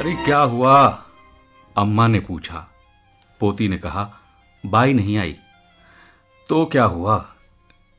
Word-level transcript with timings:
अरे 0.00 0.12
क्या 0.14 0.38
हुआ? 0.38 1.04
अम्मा 1.76 2.06
ने 2.06 2.20
पूछा। 2.20 2.68
पोती 3.40 3.68
ने 3.68 3.78
कहा, 3.78 4.18
बाई 4.66 4.92
नहीं 4.92 5.18
आई। 5.18 5.36
तो 6.48 6.66
क्या 6.66 6.84
हुआ? 6.84 7.18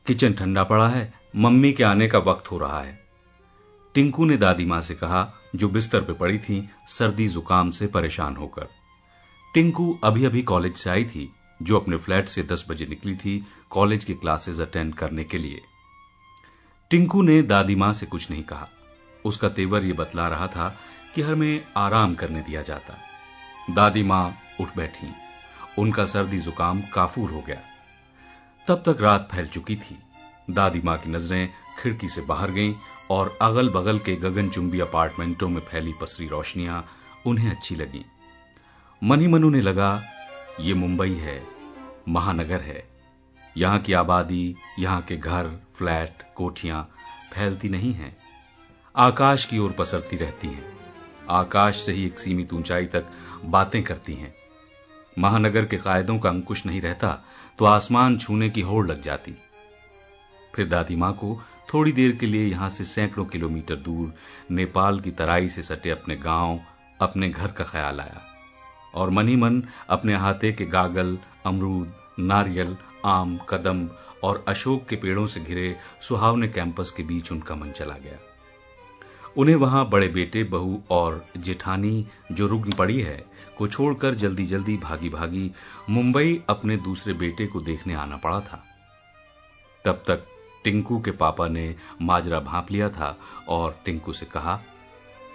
किचन 0.06 0.32
ठंडा 0.32 0.64
पड़ा 0.64 0.88
है, 0.88 1.14
मम्मी 1.36 1.72
के 1.72 1.84
आने 1.84 2.08
का 2.08 2.18
वक्त 2.18 2.50
हो 2.50 2.58
रहा 2.58 2.82
है। 2.82 3.04
टिंकू 3.94 4.24
ने 4.24 4.36
दादी 4.36 4.64
माँ 4.64 4.80
से 4.80 4.94
कहा, 4.94 5.32
जो 5.56 5.68
बिस्तर 5.68 6.00
पे 6.00 6.12
पड़ी 6.12 6.38
थी, 6.38 6.70
सर्दी 6.88 7.28
जुकाम 7.28 7.70
से 7.70 7.86
परेशान 7.86 8.36
होकर। 8.36 8.68
टिंकू 9.54 10.00
अभी 10.04 10.24
अभी 10.24 10.42
कॉलेज 10.42 10.76
से 10.76 10.90
आई 10.90 11.04
थी, 11.04 11.34
जो 11.62 11.80
अपने 11.80 11.96
फ्लैट 11.96 12.28
से 12.28 12.42
दस 12.42 12.64
बजे 12.68 12.86
निकली 12.86 13.16
थी, 13.16 13.46
कॉलेज 13.70 14.04
की 14.04 14.14
क्लासेस 14.14 14.60
अटेंड 14.60 14.94
करने 14.94 15.24
के 15.24 15.38
लिए। 15.38 15.60
टिंकू 16.90 17.22
ने 17.22 17.42
दादी 17.42 17.74
माँ 17.74 17.92
से 17.92 18.06
कुछ 18.06 18.30
नहीं 18.30 18.42
कहा। 18.42 18.68
उसका 19.24 19.48
तेवर 19.48 19.84
यह 19.84 19.94
बतला 19.94 20.28
रहा 20.28 20.46
था 20.46 20.78
कि 21.14 21.22
हमें 21.22 21.64
आराम 21.76 22.14
करने 22.14 22.40
दिया 22.40 22.62
जाता। 22.62 22.98
दादी 23.70 24.02
माँ 24.02 24.38
उठ 24.60 24.76
बैठी। 24.76 25.12
उनका 25.78 26.04
सर्दी 26.04 26.38
जुकाम 26.38 26.82
काफूर 26.82 27.30
हो 27.30 27.40
गया। 27.40 27.60
तब 28.68 28.82
तक 28.86 29.00
रात 29.00 29.28
फैल 29.32 29.46
चुकी 29.46 29.76
थी। 29.76 29.98
दादी 30.50 30.80
माँ 30.80 30.98
की 30.98 31.10
नज़रें 31.10 31.48
खिड़की 31.82 32.08
से 32.08 32.20
बाहर 32.20 32.50
गईं 32.50 32.74
और 33.10 33.38
अगल 33.42 33.68
बगल 33.68 33.98
के 33.98 34.16
गगनचुंबी 34.16 34.80
अपार्टमेंटों 34.80 35.48
में 35.48 35.60
फैली 35.60 35.92
पसरी 35.92 36.28
रोशनियाँ 36.28 36.86
उन्हें 37.26 37.50
अच्छी 37.50 37.76
लगी। 37.76 38.04
मनी 39.04 39.26
मन 39.26 39.44
उन्हें 39.44 39.62
लगा, 39.62 40.02
ये 40.60 40.74
मुंबई 40.74 41.14
है, 41.14 41.46
महानगर 42.08 42.60
है। 42.60 42.88
यहाँ 43.56 43.78
की 43.78 43.92
आबादी, 43.92 44.56
यहाँ 44.78 45.02
के 45.02 45.16
घर, 45.16 45.60
फ्लैट, 45.74 46.34
कोठियाँ 46.36 46.90
फैलती 47.34 47.68
नहीं 47.68 47.92
हैं। 47.92 48.16
आकाश 48.96 49.44
की 49.44 49.58
ओर 49.58 49.72
पसरती 49.72 50.16
रहती 50.16 50.48
हैं। 50.48 50.81
आकाश 51.30 51.76
से 51.76 51.92
ही 51.92 52.06
एक 52.06 52.18
सीमित 52.18 52.52
ऊंचाई 52.52 52.86
तक 52.86 53.06
बातें 53.44 53.82
करती 53.82 54.14
हैं। 54.14 54.34
महानगर 55.18 55.64
के 55.64 55.76
कायदों 55.76 56.18
का 56.18 56.28
अंकुश 56.28 56.66
नहीं 56.66 56.80
रहता 56.80 57.24
तो 57.58 57.64
आसमान 57.64 58.18
छूने 58.18 58.50
की 58.50 58.60
होड़ 58.60 58.86
लग 58.86 59.02
जाती। 59.02 59.34
फिर 60.54 60.68
दादी 60.68 60.96
माँ 60.96 61.12
को 61.12 61.40
थोड़ी 61.74 61.92
देर 61.92 62.16
के 62.16 62.26
लिए 62.26 62.46
यहाँ 62.46 62.68
से 62.68 62.84
सैकड़ों 62.84 63.24
किलोमीटर 63.24 63.76
दूर 63.76 64.14
नेपाल 64.50 65.00
की 65.00 65.10
तराई 65.10 65.48
से 65.48 65.62
सटे 65.62 65.90
अपने 65.90 66.16
गाँव, 66.16 66.60
अपने 67.00 67.28
घर 67.28 67.48
का 67.48 67.64
ख्याल 67.64 68.00
आया। 68.00 68.22
और 68.94 69.10
मनी 69.10 69.36
मन 69.36 69.62
अपने 69.88 70.16
हाथे 70.16 70.52
के 70.52 70.64
गागल, 70.64 71.18
अमरूद, 71.46 71.94
नारियल, 72.18 72.76
आम, 73.04 73.38
कदम 73.48 73.88
और 74.22 74.44
अशोक 74.48 74.86
के 74.88 74.96
पेड़ों 74.96 75.26
से 75.26 75.40
घिरे 75.40 75.76
सुहावने 76.00 76.48
कैंपस 76.48 76.90
के 76.90 77.02
बीच 77.02 77.32
उनका 77.32 77.54
मन 77.54 77.70
चला 77.70 77.94
गया। 77.94 78.18
उन्हें 79.36 79.54
वहाँ 79.56 79.88
बड़े 79.88 80.08
बेटे, 80.08 80.42
बहू 80.44 80.82
और 80.90 81.24
जेठानी 81.36 82.06
जो 82.32 82.46
रुग्ण 82.46 82.72
पड़ी 82.72 83.00
है, 83.00 83.24
को 83.58 83.66
छोड़कर 83.66 84.14
जल्दी 84.14 84.44
जल्दी 84.46 84.76
भागी 84.76 85.08
भागी 85.08 85.50
मुंबई 85.90 86.40
अपने 86.48 86.76
दूसरे 86.76 87.14
बेटे 87.14 87.46
को 87.46 87.60
देखने 87.60 87.94
आना 87.94 88.16
पड़ा 88.16 88.40
था। 88.40 88.62
तब 89.84 90.02
तक 90.08 90.26
टिंकू 90.64 91.00
के 91.00 91.10
पापा 91.10 91.48
ने 91.48 91.74
माजरा 92.02 92.40
भाप 92.40 92.70
लिया 92.70 92.88
था 92.88 93.16
और 93.48 93.78
टिंकू 93.84 94.12
से 94.12 94.26
कहा, 94.26 94.60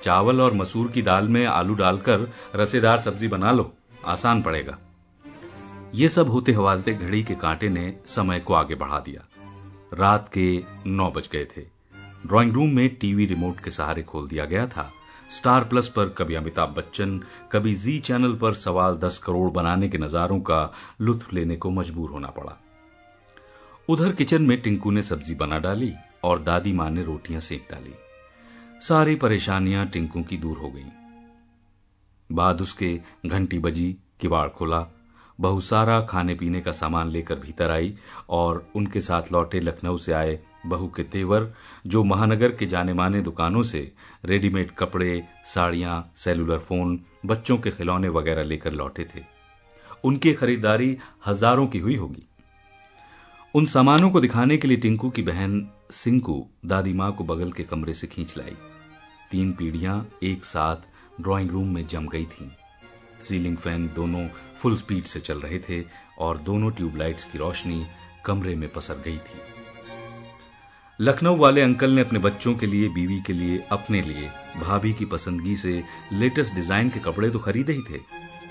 चावल 0.01 0.41
और 0.41 0.53
मसूर 0.53 0.91
की 0.91 1.01
दाल 1.01 1.27
में 1.27 1.45
आलू 1.45 1.73
डालकर 1.75 2.27
रसेदार 2.55 2.99
सब्ज़ी 2.99 3.27
बना 3.27 3.51
लो, 3.51 3.71
आसान 4.05 4.41
पड़ेगा। 4.41 4.77
ये 5.95 6.09
सब 6.09 6.29
होते 6.29 6.51
हवालते 6.51 6.93
घड़ी 6.93 7.23
के 7.23 7.35
कांटे 7.35 7.69
ने 7.69 7.93
समय 8.05 8.39
को 8.39 8.53
आगे 8.53 8.75
बढ़ा 8.75 8.99
दिया। 8.99 9.27
रात 9.93 10.29
के 10.33 10.63
नौ 10.85 11.09
बज 11.11 11.29
गए 11.31 11.45
थे। 11.45 11.76
ड्राइंग 12.25 12.53
रूम 12.53 12.69
में 12.69 12.95
टीवी 12.95 13.25
रिमोट 13.25 13.59
के 13.59 13.71
सहारे 13.71 14.03
खोल 14.03 14.27
दिया 14.27 14.45
गया 14.45 14.67
था। 14.67 14.93
स्टार 15.29 15.63
प्लस 15.63 15.87
पर 15.87 16.09
कभी 16.09 16.35
अमिताभ 16.35 16.69
बच्चन, 16.69 17.23
कभी 17.51 17.75
जी 17.75 17.99
चैनल 17.99 18.35
पर 18.35 18.53
सवाल 18.53 18.95
दस 18.95 19.17
करोड़ 19.17 19.51
बनाने 19.51 19.89
के 19.89 19.97
नजारों 19.97 20.39
का 20.39 20.73
लुत्फ 21.01 21.33
लेने 21.33 21.55
को 21.55 21.69
मजबूर 21.69 22.09
होना 22.09 22.27
पड़ा। 22.27 22.57
उधर 23.89 24.11
किचन 24.11 24.41
में 24.41 24.61
टिंकू 24.61 24.91
ने 24.91 25.01
सब्ज़ी 25.01 25.35
बना 25.35 25.59
डाली 25.59 25.93
और 26.23 26.43
दादी 26.43 26.73
माँ 26.73 26.89
ने 26.89 27.03
रोटियाँ 27.03 27.39
सेक 27.39 27.67
डाली। 27.71 27.93
सारी 28.81 29.15
परेशानियाँ 29.15 29.87
टिंकू 29.87 30.23
की 30.23 30.37
दूर 30.37 30.57
हो 30.57 30.69
गईं। 30.69 30.89
बाद 32.31 32.61
उसके 32.61 32.99
घंटी 33.25 33.59
बजी, 33.59 33.97
किवाड़ 34.19 34.49
खोला 34.49 34.87
बहु 35.39 35.59
सारा 35.61 35.99
खाने 36.01 36.35
पीने 36.35 36.61
का 36.61 36.71
सामान 36.71 37.09
लेकर 37.09 37.35
भीतर 37.35 37.71
आई 37.71 37.93
और 38.29 38.67
उनके 38.75 39.01
साथ 39.01 39.31
लौटे 39.31 39.59
लखनऊ 39.59 39.97
से 39.97 40.13
आए 40.13 40.39
बहू 40.65 40.87
के 40.87 41.03
तेवर, 41.03 41.53
जो 41.87 42.03
महानगर 42.03 42.51
के 42.51 42.65
जाने 42.65 42.93
माने 42.93 43.21
दुकानों 43.21 43.63
से 43.63 43.91
रेडीमेड 44.25 44.71
कपड़े, 44.71 45.23
साड़ियाँ, 45.45 46.11
सेलुलर 46.15 46.59
फ़ोन, 46.59 46.99
बच्चों 47.25 47.57
के 47.57 47.71
खिलौने 47.71 48.09
वगैरह 48.09 48.43
लेकर 48.43 48.71
लौटे 48.71 49.07
थे। 49.15 49.23
उनकी 50.03 50.33
खरीदारी 50.33 50.97
हज़ारों 51.27 51.67
की 51.67 51.79
हुई 51.79 51.95
होगी। 51.95 52.23
उन 53.55 53.65
सामानों 53.65 54.09
को 54.11 54.19
दिखाने 54.19 54.57
के 54.57 54.67
लिए 54.67 54.77
टिंकू 54.77 55.09
की 55.09 55.21
बहन 55.21 55.67
सिंकू 55.91 56.45
दादी 56.65 56.93
माँ 56.93 57.11
को 57.11 57.23
बगल 57.23 57.51
के 57.51 57.63
कमरे 57.63 57.93
से 57.93 58.07
खींच 58.07 58.37
लाई। 58.37 58.55
तीन 59.31 59.51
पीढ़ियाँ 59.51 60.07
एक 60.23 60.45
साथ 60.45 61.21
ड्राइंग 61.21 61.51
रूम 61.51 61.73
में 61.73 61.87
जम 61.87 62.07
गई 62.07 62.25
थीं। 62.25 62.49
सीलिंग 63.21 63.57
फ़ैन 63.57 63.89
दोनों 63.95 64.27
फुल 64.57 64.77
स्पीड 64.77 65.03
से 65.03 65.19
चल 65.19 65.39
रहे 65.39 65.59
थे 65.59 65.83
और 66.17 66.37
दोनों 66.37 66.71
ट्यूबलाइट्स 66.71 67.23
की 67.23 67.37
रोशनी 67.37 67.85
कमरे 68.25 68.55
में 68.55 68.69
पसर 68.69 69.01
गई 69.05 69.17
थी। 69.17 69.39
लखनऊ 70.99 71.37
वाले 71.37 71.61
अंकल 71.61 71.91
ने 71.91 72.01
अपने 72.01 72.19
बच्चों 72.19 72.55
के 72.55 72.65
लिए, 72.65 72.89
बीवी 72.89 73.21
के 73.21 73.33
लिए, 73.33 73.63
अपने 73.71 74.01
लिए, 74.01 74.29
भाभी 74.59 74.93
की 74.93 75.05
पसंदगी 75.05 75.55
से 75.55 75.83
लेटेस्ट 76.13 76.55
डिज़ाइन 76.55 76.89
के 76.89 76.99
कपड़े 76.99 77.29
तो 77.29 77.39
खरीदे 77.39 77.73
ही 77.73 77.81
थे। 77.81 78.01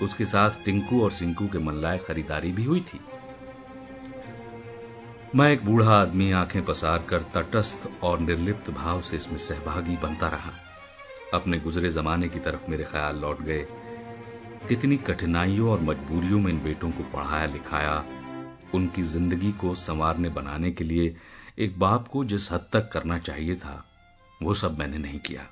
उसके 0.01 0.25
साथ 0.25 0.65
टिंकू 0.65 1.03
और 1.03 1.11
सिंकू 1.11 1.47
के 1.47 1.59
मन 1.59 1.73
लायक 1.73 2.03
खरीदारी 2.03 2.51
भी 2.51 2.63
हुई 2.63 2.79
थी। 2.79 2.99
मैं 5.35 5.51
एक 5.51 5.65
बूढ़ा 5.65 5.91
आदमी, 5.91 6.31
आँखें 6.31 6.65
पसार 6.65 7.05
कर 7.09 7.21
तटस्थ 7.21 7.89
और 8.03 8.19
निर्लिप्त 8.19 8.69
भाव 8.69 9.01
से 9.01 9.17
इसमें 9.17 9.37
सहभागी 9.37 9.97
बनता 9.97 10.27
रहा। 10.27 10.51
अपने 11.33 11.59
गुजरे 11.59 11.89
जमाने 11.89 12.29
की 12.29 12.39
तरफ़ 12.39 12.69
मेरे 12.69 12.83
ख्याल 12.83 13.17
लौट 13.17 13.41
गए 13.41 13.65
कितनी 14.67 14.97
कठिनाइयों 14.97 15.71
और 15.71 15.81
मजबूरियों 15.81 16.39
में 16.39 16.51
इन 16.53 16.63
बेटों 16.63 16.91
को 16.91 17.03
पढ़ाया 17.03 17.45
लिखाया, 17.45 18.05
उनकी 18.73 19.01
ज़िंदगी 19.01 19.51
को 19.51 19.75
संवारने 19.75 20.29
बनाने 20.29 20.71
के 20.71 20.83
लिए 20.83 21.17
एक 21.59 21.79
बाप 21.79 22.07
को 22.07 22.25
जिस 22.25 22.51
हद 22.51 22.69
तक 22.73 22.89
करना 22.91 23.17
चाहिए 23.17 23.55
था, 23.55 23.85
वो 24.43 24.53
सब 24.53 24.79
मैंने 24.79 24.97
नहीं 24.97 25.19
किया। 25.19 25.47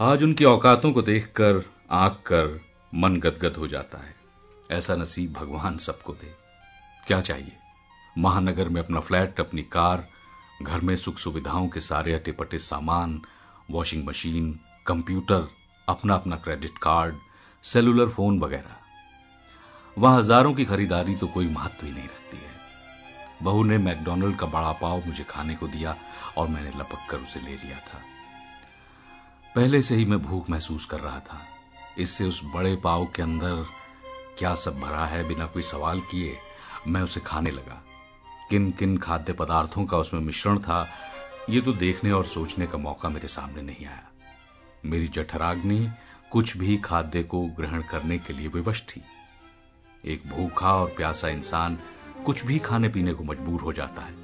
आज 0.00 0.22
उनकी 0.22 0.44
औकातों 0.44 0.92
को 0.92 1.02
देखकर 1.02 1.70
आँख 1.90 2.12
कर 2.12 2.60
मन 2.94 3.16
गदगद 3.16 3.56
हो 3.56 3.68
जाता 3.68 3.98
है। 3.98 4.16
ऐसा 4.70 4.96
नसीब 4.96 5.32
भगवान 5.32 5.78
सबको 5.78 6.12
दे। 6.12 6.34
क्या 7.06 7.20
चाहिए? 7.20 7.52
महानगर 8.18 8.68
में 8.68 8.82
अपना 8.82 9.00
फ्लैट, 9.00 9.40
अपनी 9.40 9.62
कार, 9.62 10.08
घर 10.62 10.80
में 10.80 10.96
सुख 10.96 11.18
सुविधाओं 11.18 11.68
के 11.68 11.80
सारे 11.80 12.14
अटे 12.14 12.32
पटे 12.32 12.58
सामान, 12.58 13.22
वॉशिंग 13.70 14.06
मशीन, 14.06 14.60
कंप्यूटर 14.86 15.48
अपना 15.88 16.14
अपना 16.14 16.36
क्रेडिट 16.36 16.78
कार्ड, 16.78 17.14
सेलुलर 17.64 18.08
फ़ोन 18.08 18.38
वगैरह। 18.40 18.74
वहाँ 19.96 20.18
हज़ारों 20.18 20.52
की 20.54 20.64
खरीदारी 20.64 21.14
तो 21.14 21.26
कोई 21.26 21.48
महत्व 21.48 21.86
ही 21.86 21.92
नहीं 21.92 22.04
रखती 22.04 22.36
है। 22.36 22.54
बहू 23.42 23.62
ने 23.64 23.78
मैकडोनल्ड 23.78 24.36
का 24.36 24.46
बड़ा 24.46 24.72
पाव 24.72 25.02
मुझे 25.06 25.24
खाने 25.24 25.54
को 25.54 25.68
दिया 25.68 25.96
और 26.36 26.48
मैंने 26.48 26.70
लपक 26.70 27.10
कर 27.10 27.18
उसे 27.18 27.40
ले 27.40 27.52
लिया 27.54 27.76
था। 27.78 28.00
पहले 29.54 29.80
से 29.82 29.94
ही 29.94 30.04
मैं 30.04 30.22
भूख 30.22 30.50
महसूस 30.50 30.84
कर 30.84 31.00
रहा 31.00 31.20
था। 31.20 31.40
इससे 31.98 32.24
उस 32.24 32.40
बड़े 32.54 32.74
पाव 32.76 33.04
के 33.06 33.22
अंदर 33.22 33.64
क्या 34.38 34.54
सब 34.54 34.80
भरा 34.80 35.04
है 35.06 35.22
बिना 35.28 35.46
कोई 35.46 35.62
सवाल 35.62 36.00
किए, 36.00 36.36
मैं 36.86 37.02
उसे 37.02 37.20
खाने 37.20 37.50
लगा। 37.50 37.82
किन 38.50 38.70
किन 38.70 38.96
खाद्य 38.96 39.32
पदार्थों 39.32 39.84
का 39.84 39.98
उसमें 39.98 40.20
मिश्रण 40.20 40.58
था, 40.58 40.86
ये 41.50 41.60
तो 41.60 41.72
देखने 41.74 42.12
और 42.12 42.24
सोचने 42.26 42.66
का 42.66 42.78
मौका 42.78 43.08
मेरे 43.08 43.28
सामने 43.28 43.62
नहीं 43.62 43.86
आया। 43.86 44.02
मेरी 44.86 45.08
जठराग्नि 45.08 45.88
कुछ 46.32 46.56
भी 46.56 46.76
खाद्य 46.76 47.22
को 47.22 47.42
ग्रहण 47.56 47.82
करने 47.82 48.18
के 48.18 48.32
लिए 48.32 48.48
विवश 48.48 48.82
थी। 48.88 49.02
एक 50.04 50.26
भूखा 50.28 50.74
और 50.74 50.92
प्यासा 50.96 51.28
इंसान 51.28 51.78
कुछ 52.26 52.44
भी 52.46 52.58
खाने 52.58 52.88
पीने 52.88 53.12
को 53.12 53.24
मजबूर 53.24 53.60
हो 53.60 53.72
जाता 53.72 54.02
है। 54.02 54.14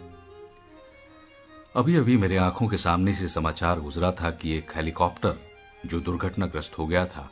अभी 1.76 1.96
अभी 1.96 2.16
मेरे 2.16 2.36
आँखों 2.36 2.68
के 2.68 2.76
सामने 2.76 3.14
से 3.14 3.28
समाचार 3.28 3.80
गुजरा 3.80 4.10
था 4.12 4.30
कि 4.30 4.52
एक 4.52 4.72
हेलीकॉप्टर, 4.76 5.38
जो 5.86 6.00
दुर्घटनाग्रस्त 6.00 6.78
हो 6.78 6.86
गया 6.86 7.06
था, 7.06 7.30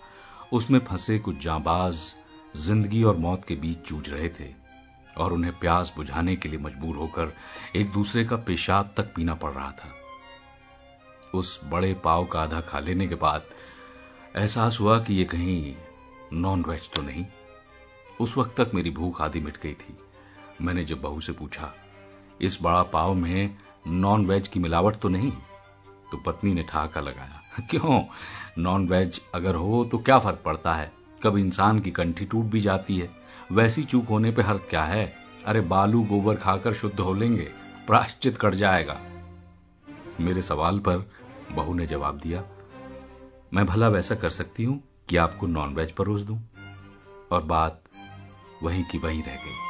उसमें 0.52 0.78
फंसे 0.80 1.18
कुछ 1.18 1.42
जांबाज 1.42 2.00
ज़िंदगी 2.56 3.02
और 3.02 3.16
मौत 3.16 3.44
के 3.44 3.54
बीच 3.54 3.88
जूझ 3.88 4.08
रहे 4.08 4.28
थे 4.28 4.48
और 5.18 5.32
उन्हें 5.32 5.52
प्यास 5.58 5.92
बुझाने 5.96 6.36
के 6.36 6.48
लिए 6.48 6.58
मजबूर 6.58 6.96
होकर 6.96 7.32
एक 7.76 7.92
दूसरे 7.92 8.24
का 8.24 8.36
पेशाब 8.36 8.94
तक 8.96 9.12
पीना 9.14 9.34
पड़ 9.34 9.52
रहा 9.52 9.70
था। 9.70 9.94
उस 11.34 11.60
बड़े 11.64 11.94
पाव 11.94 12.24
का 12.24 12.42
आधा 12.42 12.60
खा 12.60 12.78
लेने 12.78 13.06
के 13.06 13.14
बाद 13.14 13.42
एहसास 14.36 14.80
हुआ 14.80 14.98
कि 14.98 15.14
ये 15.14 15.24
कहीं 15.24 15.76
नॉन 16.32 16.64
वेज 16.68 16.90
तो 16.90 17.02
नहीं। 17.02 17.26
उस 18.20 18.36
वक्त 18.36 18.60
तक 18.60 18.70
मेरी 18.74 18.90
भूख 18.90 19.22
आधी 19.22 19.40
मिट 19.40 19.56
गई 19.62 19.72
थी। 19.72 19.98
मैंने 20.62 20.84
जब 20.84 21.00
बहू 21.00 21.20
से 21.20 21.32
पूछा, 21.32 21.72
इस 22.40 22.58
बड़ा 22.62 22.82
पाव 22.82 23.14
में 23.14 23.56
नॉन 23.86 24.26
वेज 24.26 24.48
की 24.48 24.60
मिलावट 24.60 24.96
तो 24.96 25.08
नहीं? 25.08 25.32
तो 26.10 26.16
पत्नी 26.16 26.54
ने 26.54 26.62
ठहाका 26.62 27.00
लगाया, 27.00 27.42
क्यों? 27.70 28.04
नॉन 28.58 28.88
वेज 28.88 29.22
अगर 29.34 29.54
हो 29.54 29.84
तो 29.84 29.98
क्या 29.98 30.18
फ़र्क 30.18 30.38
पड़ता 30.44 30.74
है? 30.74 30.92
कब 31.22 31.36
इंसान 31.36 31.80
की 31.80 31.90
कंठी 31.90 32.24
टूट 32.24 32.44
भी 32.44 32.60
जाती 32.60 32.98
है? 32.98 33.10
वैसी 33.52 33.84
चूक 33.84 34.08
होने 34.08 34.32
पे 34.32 34.42
हर्ष 34.42 34.60
क्या 34.70 34.84
है? 34.84 35.16
अरे, 35.46 35.60
बालू 35.60 36.02
गोबर 36.02 36.34
खाकर 36.34 36.74
शुद्ध 36.74 37.00
हो 37.00 37.14
लेंगे 37.14 37.52
प्राश्चित 37.86 38.38
कट 38.40 38.54
जाएगा। 38.54 39.00
मेरे 40.20 40.42
सवाल 40.42 40.78
पर 40.78 41.10
बहू 41.52 41.74
ने 41.74 41.86
जवाब 41.86 42.18
दिया, 42.18 42.44
मैं 43.54 43.66
भला 43.66 43.88
वैसा 43.88 44.14
कर 44.14 44.30
सकती 44.30 44.64
हूँ 44.64 44.82
कि 45.08 45.16
आपको 45.16 45.46
नॉनवेज 45.46 45.92
परोस 45.92 46.22
दूँ। 46.22 46.40
और 47.32 47.42
बात 47.42 47.82
वहीं 48.62 48.84
की 48.84 48.98
वहीं 48.98 49.22
रह 49.22 49.36
गई। 49.36 49.69